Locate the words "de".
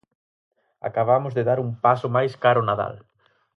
1.37-1.43